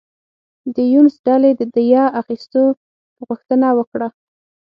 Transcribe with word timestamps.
د 0.75 0.77
یونس 0.93 1.15
ډلې 1.27 1.51
د 1.59 1.61
دیه 1.75 2.03
اخیستو 2.21 2.63
غوښتنه 3.27 3.67
وکړه. 3.77 4.07